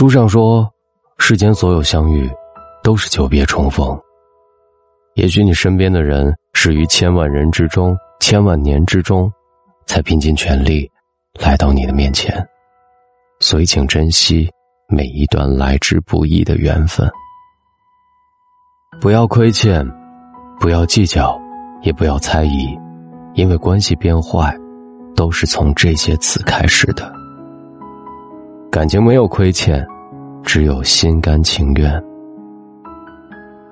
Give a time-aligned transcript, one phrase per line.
[0.00, 0.66] 书上说，
[1.18, 2.26] 世间所有相遇，
[2.82, 4.00] 都是久别重逢。
[5.14, 9.30] 也许你身边的人是于千万人之中、千万年之中，
[9.86, 10.90] 才拼尽全力
[11.38, 12.34] 来到你的面前，
[13.40, 14.50] 所以请珍惜
[14.88, 17.06] 每一段来之不易的缘分。
[19.02, 19.86] 不要亏欠，
[20.58, 21.38] 不要计较，
[21.82, 22.74] 也不要猜疑，
[23.34, 24.56] 因为关系变坏，
[25.14, 27.19] 都是从这些词开始的。
[28.70, 29.84] 感情没有亏欠，
[30.44, 32.00] 只有心甘情愿。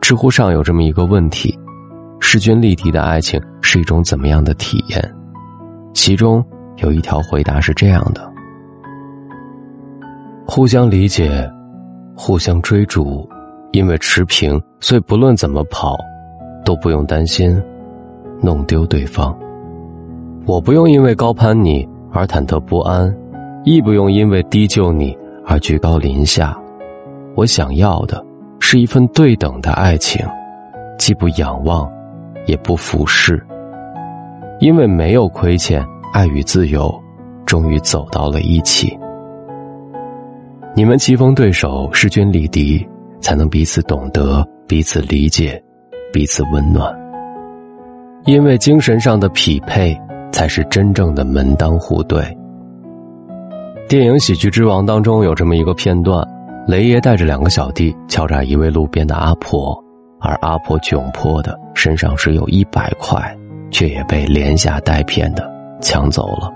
[0.00, 1.54] 知乎上有这么一个问题：
[2.18, 5.14] 势均力敌的爱情是一种怎么样的体验？
[5.92, 6.42] 其中
[6.76, 8.26] 有一条回答是这样的：
[10.46, 11.46] 互相理解，
[12.16, 13.28] 互相追逐，
[13.72, 15.94] 因为持平，所以不论怎么跑，
[16.64, 17.62] 都不用担心
[18.40, 19.38] 弄丢对方。
[20.46, 23.14] 我不用因为高攀你而忐忑不安。
[23.68, 25.12] 亦不用因为低就你
[25.44, 26.56] 而居高临下，
[27.34, 28.24] 我想要的
[28.60, 30.24] 是一份对等的爱情，
[30.96, 31.90] 既不仰望，
[32.46, 33.44] 也不俯视。
[34.60, 36.94] 因为没有亏欠，爱与自由
[37.44, 38.96] 终于走到了一起。
[40.76, 42.86] 你们棋逢对手，势均力敌，
[43.20, 45.60] 才能彼此懂得，彼此理解，
[46.12, 46.96] 彼此温暖。
[48.26, 52.24] 因为精神上的匹配，才是真正的门当户对。
[53.88, 56.26] 电影《喜剧之王》当中有这么一个片段，
[56.66, 59.80] 雷爷带着两个小弟敲诈一位路边的阿婆，
[60.20, 63.22] 而阿婆窘迫的身上只有一百块，
[63.70, 65.48] 却也被连吓带骗的
[65.80, 66.52] 抢走了。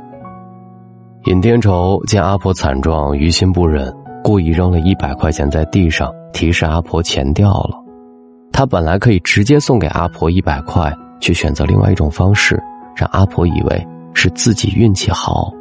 [1.26, 7.76] 尹天仇见阿婆惨状，于心不忍，故意扔了一百块钱在地上，提示阿婆钱掉了。
[8.50, 12.60] 他本来可以直接送给阿婆一百块，却选择另外一种方式，
[12.96, 15.52] 让阿婆以为是自己运气好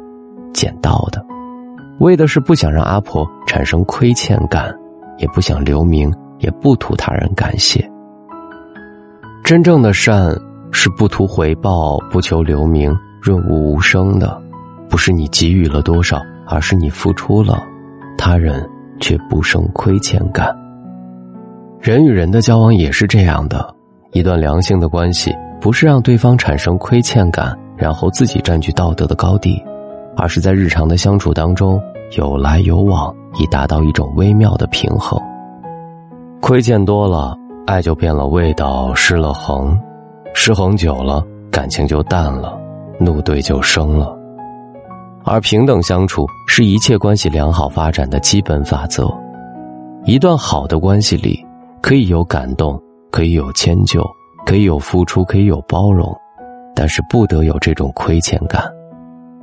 [0.52, 1.24] 捡到的。
[2.00, 4.74] 为的是不想让阿婆产生亏欠感，
[5.18, 7.86] 也不想留名，也不图他人感谢。
[9.44, 10.34] 真正的善
[10.72, 12.90] 是不图回报，不求留名，
[13.20, 14.40] 润物无声的，
[14.88, 17.62] 不是你给予了多少，而是你付出了，
[18.16, 18.66] 他人
[18.98, 20.56] 却不生亏欠感。
[21.80, 23.74] 人与人的交往也是这样的，
[24.12, 29.62] 一段良性的关系，不是让对方产生亏欠感，然后自己占据道德的高地，
[30.20, 31.80] 而是在日常的相处当中。
[32.18, 35.16] 有来有往，以达到一种微妙的平衡。
[36.40, 37.36] 亏欠多了，
[37.66, 39.72] 爱就变了味道，失了衡；
[40.34, 42.58] 失衡久了，感情就淡了，
[42.98, 44.12] 怒对就生了。
[45.22, 49.08] 而平等相处是一切关系良好发展的基本法则。
[50.04, 51.38] 一段好的关系里，
[51.80, 52.76] 可以有感动，
[53.12, 54.04] 可以有迁就，
[54.44, 56.12] 可以有付出，可以有包容，
[56.74, 58.64] 但是不得有这种亏欠感。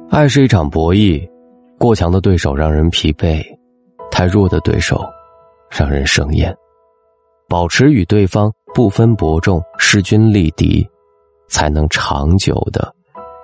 [0.09, 1.27] 爱是一场博弈。
[1.77, 3.39] 过强的对手让人疲惫，
[4.09, 4.99] 太弱的对手
[5.69, 6.55] 让人生厌。
[7.47, 10.87] 保持与对方不分伯仲、势均力敌，
[11.49, 12.91] 才能长久的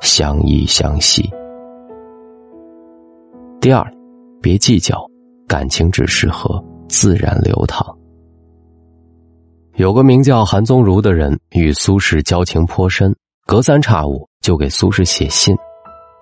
[0.02, 1.30] 相依相惜。
[3.62, 3.86] 第二，
[4.42, 5.06] 别计较，
[5.48, 7.86] 感情只适合自然流淌。
[9.76, 13.16] 有个名叫韩宗儒的人与苏轼交情颇深，
[13.46, 15.56] 隔三差五就给苏轼写信。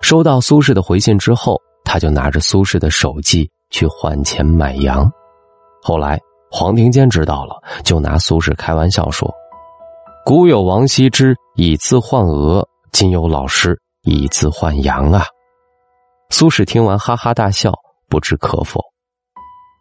[0.02, 1.58] 收到苏轼的回信之后。
[1.84, 5.10] 他就拿着苏轼的手迹去换钱买羊，
[5.82, 6.18] 后来
[6.50, 9.28] 黄庭坚知道了，就拿苏轼开玩笑说
[10.24, 15.24] ：“古有王羲之以字换鹅，今有老师以字换羊啊。”
[16.30, 17.74] 苏轼听完哈哈大笑，
[18.08, 18.80] 不知可否。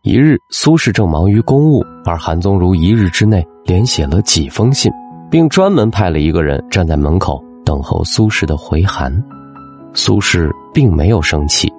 [0.04, 4.92] 一日，苏轼正忙于公务，而韩宗儒一日之内连写了几封信，
[5.30, 9.14] 并专门派了一个人站在门口等候苏轼的回函。
[9.94, 11.72] 苏轼并没有生气。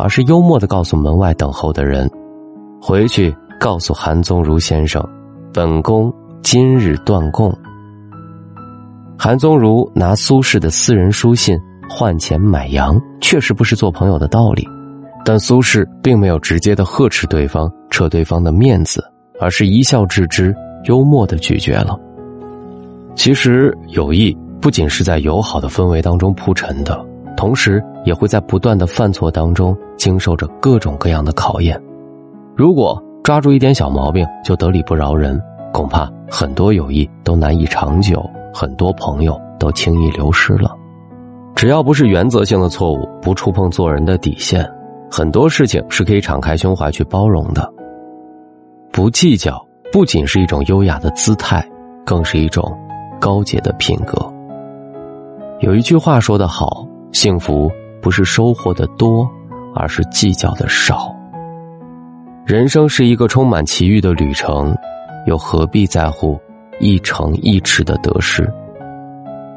[0.00, 2.08] 而是幽默的告诉门外等候的人
[2.80, 5.04] ：“回去告诉韩宗儒先生，
[5.52, 7.52] 本宫今日断供。”
[9.18, 11.58] 韩宗儒拿苏轼的私人书信
[11.90, 14.64] 换钱买羊，确实不是做朋友的道理。
[15.24, 19.04] 但苏轼并没有直接的呵斥对方、撤对方的面子，
[19.40, 20.54] 而是一笑置之，
[20.84, 21.98] 幽默的拒绝了。
[23.16, 27.04] 其实，友谊不仅是在友好的氛围当中铺陈的。
[27.38, 31.80] 同时，也会在不断的犯错当中经受着各种各样的考验。
[32.56, 35.40] 如果抓住一点小毛病就得理不饶人，
[35.72, 40.74] 恐怕很多友谊都难以长久，很多朋友都轻易流失了。
[41.54, 44.68] 只要不是原则性的错误，不触碰做人的底线，
[45.08, 47.72] 很多事情是可以敞开胸怀去包容的。
[48.90, 51.64] 不计较不仅是一种优雅的姿态，
[52.04, 52.76] 更是一种
[53.20, 54.18] 高洁的品格。
[55.60, 56.84] 有一句话说得好。
[57.12, 57.70] 幸福
[58.00, 59.28] 不是收获的多，
[59.74, 61.14] 而是计较的少。
[62.46, 64.74] 人生是一个充满奇遇的旅程，
[65.26, 66.40] 又何必在乎
[66.80, 68.50] 一城一池的得失？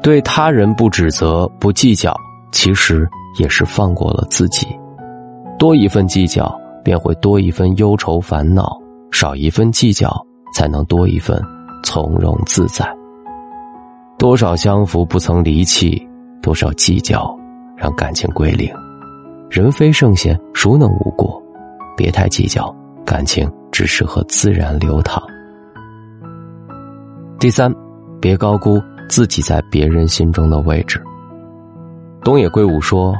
[0.02, 2.14] 对他人不指责、不计较，
[2.50, 3.08] 其实
[3.38, 4.66] 也是放过了自己。
[5.58, 6.52] 多一份计较，
[6.82, 8.64] 便会多一份忧愁烦恼；
[9.12, 10.10] 少一份计较，
[10.52, 11.40] 才能多一份
[11.84, 12.84] 从容自在。
[14.18, 16.04] 多少相扶不曾离弃，
[16.42, 17.34] 多少计较
[17.82, 18.72] 让感情归零。
[19.50, 21.42] 人非圣贤，孰能无过？
[21.96, 22.72] 别太计较，
[23.04, 25.20] 感情只适合自然流淌。
[27.40, 27.74] 第三，
[28.20, 28.80] 别高估。
[29.08, 30.98] 自己在别人心中的位置。
[32.24, 33.14] 东野圭吾说：“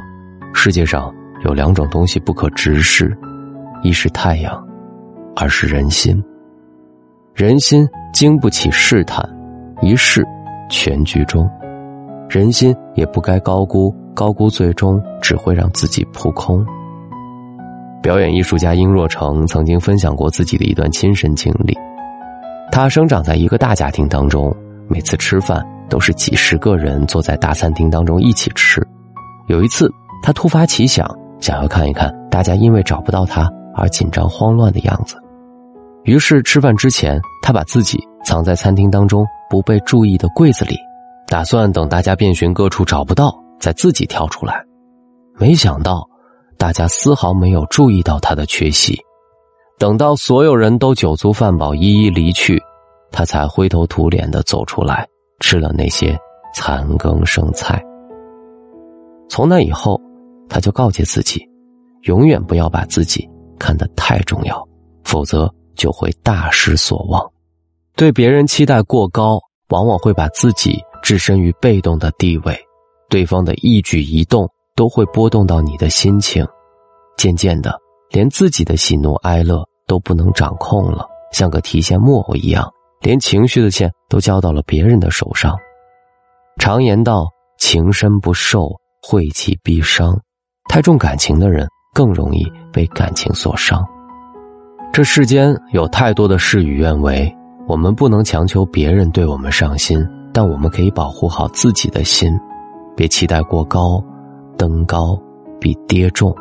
[0.51, 1.13] 世界上
[1.45, 3.15] 有两种东西不可直视，
[3.83, 4.67] 一是太阳，
[5.35, 6.23] 二是人心。
[7.35, 9.23] 人心经不起试探，
[9.83, 10.25] 一试
[10.67, 11.47] 全剧终。
[12.27, 16.65] 人心也不该高估，高估最终只会让自己扑空。”
[18.01, 21.77] 表演艺术家殷若成曾经分享过自己的一段亲身经历。
[22.71, 24.55] 他生长在一个大家庭当中，
[24.87, 25.63] 每次吃饭。
[25.89, 28.81] 都是几十个人坐在大餐厅当中一起吃。
[29.47, 29.91] 有一次，
[30.23, 31.05] 他突发奇想，
[31.39, 35.17] 想要看一看大家因为找不到他而紧张慌乱的样子。
[36.05, 40.75] 于是吃饭之前，他把自己藏在餐厅当中不被注意的柜子里，
[41.27, 43.31] 打算等大家遍寻各处找不到，
[43.63, 44.61] 再自己跳出来。
[45.39, 46.05] 没想到，
[46.57, 48.99] 大家丝毫没有注意到他的缺席。
[49.79, 52.61] 等到所有人都酒足饭饱，一一离去，
[53.09, 55.07] 他才灰头土脸的走出来。
[55.39, 56.17] 吃了那些
[56.53, 57.81] 残羹剩菜。
[59.29, 59.99] 从那以后，
[60.49, 61.41] 他就告诫自己，
[62.01, 63.25] 永远不要把自己
[63.57, 64.61] 看得太重要，
[65.05, 67.25] 否则就会大失所望。
[67.95, 69.39] 对别人期待过高，
[69.69, 72.57] 往往会把自己置身于被动的地位，
[73.09, 76.45] 对方的一举一动都会波动到你的心情，
[77.17, 77.79] 渐渐的，
[78.09, 82.71] 连自己的喜怒哀乐都不能掌控了，像个提线木偶一样。
[83.01, 85.57] 连情绪的线都交到了别人的手上。
[86.57, 87.27] 常言道
[87.59, 88.71] ：“情深不寿，
[89.01, 90.17] 晦气必伤。”
[90.69, 93.85] 太重感情的人更容易被感情所伤。
[94.93, 97.29] 这世间有太多的事与愿违，
[97.67, 100.01] 我们不能强求别人对我们上心，
[100.31, 102.31] 但我们可以保护好自己的心，
[102.95, 104.03] 别期待过高，
[104.57, 105.19] 登高
[105.59, 106.35] 比跌重。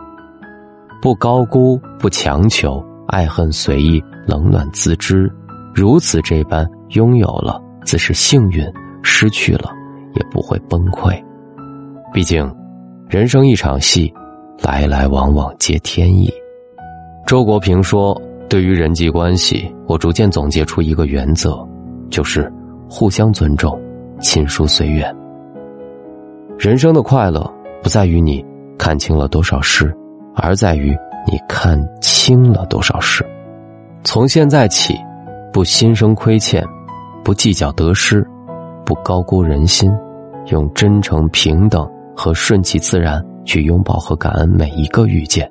[1.00, 5.30] 不高估，不强求，爱恨随意，冷暖自知。
[5.74, 8.64] 如此这般拥有了，自是幸运；
[9.02, 9.70] 失去了，
[10.14, 11.12] 也不会崩溃。
[12.12, 12.48] 毕竟，
[13.08, 14.12] 人生一场戏，
[14.62, 16.30] 来来往往皆天意。
[17.26, 21.66] 周国平说：“对于人际关系，我逐渐总结出一个原则，
[22.10, 22.52] 就是
[22.88, 23.80] 互相尊重，
[24.20, 25.12] 亲疏随缘。
[26.58, 27.52] 人生的快乐，
[27.82, 28.44] 不在于你
[28.78, 29.94] 看清了多少事，
[30.34, 30.96] 而在于
[31.26, 33.24] 你看清了多少事。
[34.04, 34.94] 从现在起。”
[35.52, 36.66] 不心生亏欠，
[37.22, 38.26] 不计较得失，
[38.86, 39.92] 不高估人心，
[40.46, 45.46] 用真诚、平等和顺其自然去拥抱和感恩每一个遇见，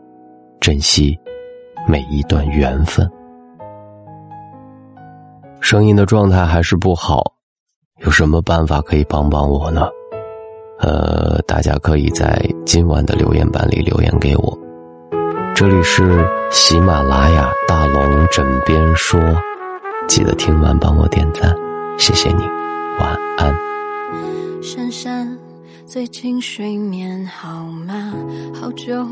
[0.60, 1.16] 珍惜
[1.88, 3.08] 每一段缘分。
[5.60, 7.22] 声音的状态还是不好，
[8.00, 9.88] 有什么办法可以帮帮我呢？
[10.82, 14.58] 呃，大家可以在今晚的留言板里留言给我。
[15.56, 19.20] 这里是喜马拉雅大龙枕边说。
[20.08, 21.56] 记得听完帮我点赞，
[21.98, 22.44] 谢谢你，
[23.00, 23.54] 晚安。
[24.62, 25.38] 珊珊，
[25.86, 28.14] 最近睡眠好吗？
[28.60, 29.06] 好久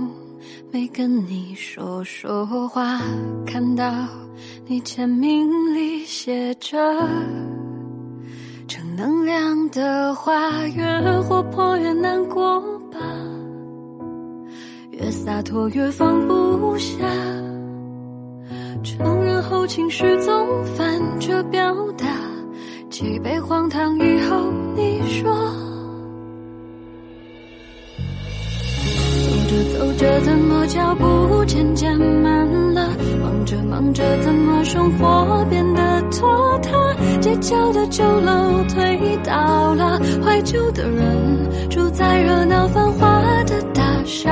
[0.71, 2.99] 没跟你说说话，
[3.45, 3.93] 看到
[4.65, 6.77] 你签名里写着
[8.99, 10.83] 能量的话，越
[11.21, 12.59] 活泼越难过
[12.91, 12.99] 吧，
[14.91, 16.97] 越洒脱越放不下。
[18.83, 22.07] 承认后情绪总反着表达，
[22.89, 25.33] 几杯荒唐以后你说，
[29.23, 32.89] 走着走着怎么脚步渐渐慢了，
[33.21, 36.58] 忙着忙着怎么生活变得拖，
[37.21, 44.31] 街角的酒楼推倒了，怀旧的人住在热闹繁华的大厦。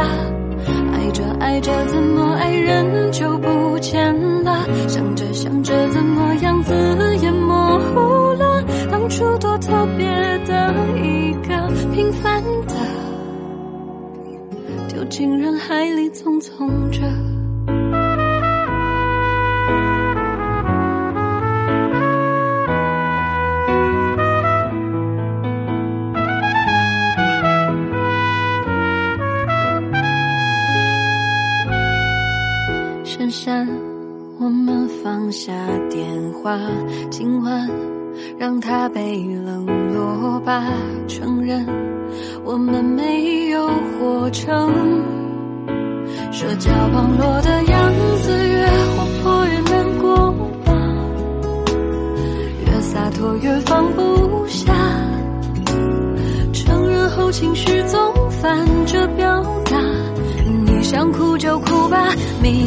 [0.93, 4.13] 爱着爱着，怎么爱人就不见
[4.43, 4.65] 了？
[4.87, 6.73] 想着想着，怎么样子
[7.21, 8.63] 也模糊了？
[8.89, 10.05] 当初多特别
[10.45, 12.75] 的一个平凡的，
[14.87, 17.36] 丢进人海里匆匆着。
[35.17, 35.51] 放下
[35.89, 36.59] 电话，
[37.09, 37.67] 今晚
[38.37, 40.63] 让他被冷落吧。
[41.07, 41.65] 承认
[42.45, 44.71] 我们没有活成
[46.31, 50.31] 社交网络的样子，越活泼越难过
[50.63, 50.73] 吧，
[52.67, 54.71] 越洒脱越放不下。
[56.53, 59.81] 承认后情绪总反着表达，
[60.63, 62.66] 你想哭就哭吧，明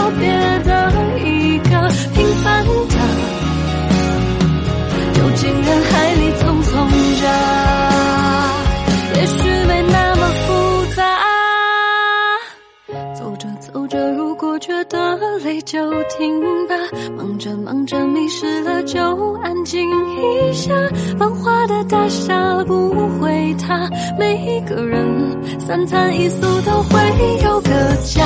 [15.21, 15.77] 觉得累就
[16.17, 16.75] 停吧。
[17.15, 18.99] 忙着忙着迷失了就
[19.43, 19.87] 安静
[20.17, 20.73] 一下。
[21.19, 23.87] 繁华的大厦不会塌，
[24.17, 26.99] 每一个人三餐一宿都会
[27.43, 27.69] 有个
[28.03, 28.25] 家。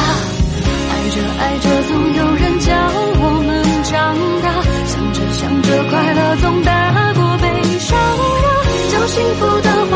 [0.87, 2.71] 爱着爱着，总有人教
[3.19, 4.47] 我们长大。
[4.87, 7.43] 想着想着，快乐总大过悲
[7.77, 8.47] 伤啊。
[8.89, 9.05] 讲。
[9.05, 9.93] 幸福的花，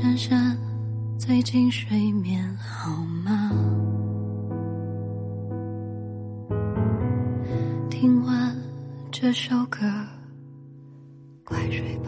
[0.00, 0.56] 珊珊，
[1.18, 3.52] 最近睡眠好吗？
[7.90, 8.56] 听完
[9.12, 9.80] 这首歌，
[11.44, 11.99] 快睡。